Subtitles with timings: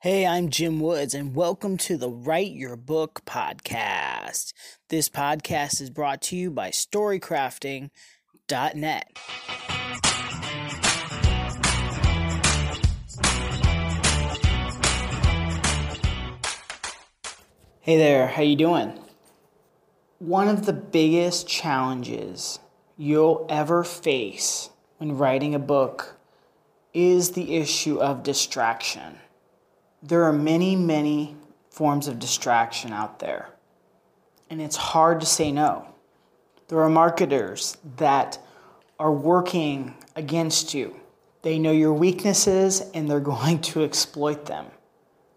[0.00, 4.52] Hey, I'm Jim Woods, and welcome to the Write Your Book podcast.
[4.90, 9.18] This podcast is brought to you by StoryCrafting.net.
[17.80, 18.96] Hey there, how you doing?
[20.20, 22.60] One of the biggest challenges
[22.96, 26.20] you'll ever face when writing a book
[26.94, 29.18] is the issue of distraction.
[30.02, 31.36] There are many, many
[31.70, 33.50] forms of distraction out there,
[34.48, 35.86] and it's hard to say no.
[36.68, 38.38] There are marketers that
[38.98, 41.00] are working against you.
[41.42, 44.66] They know your weaknesses and they're going to exploit them.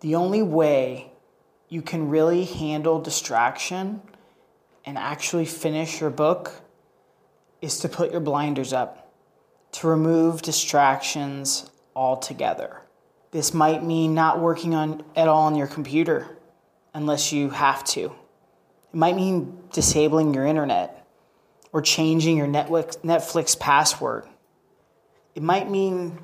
[0.00, 1.10] The only way
[1.68, 4.02] you can really handle distraction
[4.84, 6.60] and actually finish your book
[7.60, 9.12] is to put your blinders up
[9.72, 12.82] to remove distractions altogether.
[13.36, 16.38] This might mean not working on at all on your computer
[16.94, 18.04] unless you have to.
[18.04, 21.06] It might mean disabling your internet
[21.70, 24.24] or changing your Netflix, Netflix password.
[25.34, 26.18] It might mean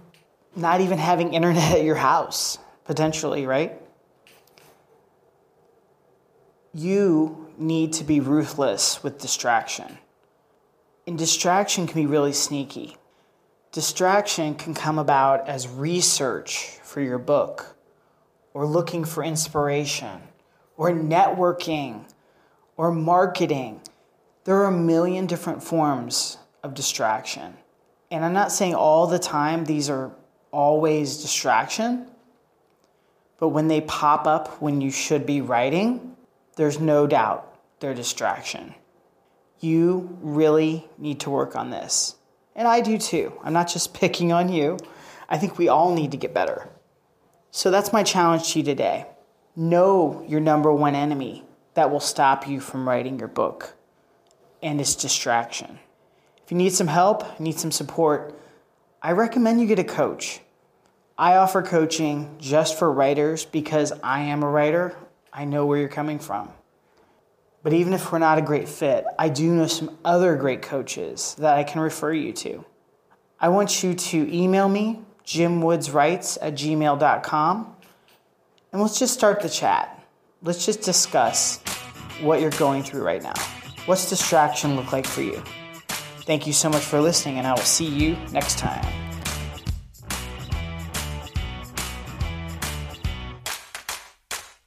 [0.57, 2.57] not even having internet at your house,
[2.87, 3.79] potentially, right?
[6.73, 9.99] You need to be ruthless with distraction.
[11.07, 12.97] And distraction can be really sneaky.
[13.73, 17.75] Distraction can come about as research for your book,
[18.53, 20.21] or looking for inspiration,
[20.77, 22.05] or networking,
[22.77, 23.81] or marketing.
[24.45, 27.57] There are a million different forms of distraction.
[28.11, 30.11] And I'm not saying all the time these are
[30.51, 32.09] always distraction,
[33.39, 36.15] but when they pop up when you should be writing,
[36.57, 38.75] there's no doubt they're distraction.
[39.61, 42.17] You really need to work on this.
[42.55, 43.33] And I do too.
[43.43, 44.79] I'm not just picking on you.
[45.29, 46.69] I think we all need to get better.
[47.51, 49.07] So that's my challenge to you today.
[49.55, 51.45] Know your number one enemy
[51.75, 53.75] that will stop you from writing your book,
[54.63, 55.79] and it's distraction.
[56.45, 58.39] If you need some help, need some support,
[59.03, 60.41] I recommend you get a coach.
[61.19, 64.97] I offer coaching just for writers because I am a writer.
[65.33, 66.51] I know where you're coming from.
[67.63, 71.37] But even if we're not a great fit, I do know some other great coaches
[71.39, 72.65] that I can refer you to.
[73.39, 77.77] I want you to email me, jimwoodswrites at gmail.com,
[78.73, 80.03] and let's just start the chat.
[80.43, 81.59] Let's just discuss
[82.21, 83.35] what you're going through right now.
[83.87, 85.43] What's distraction look like for you?
[86.25, 89.12] Thank you so much for listening, and I will see you next time.